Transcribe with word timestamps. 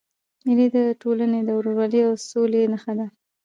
مېلې 0.45 0.67
د 0.75 0.77
ټولني 1.01 1.39
د 1.45 1.49
ورورولۍ 1.57 2.01
او 2.07 2.13
سولي 2.29 2.61
نخښه 2.71 2.93
ده. 2.99 3.07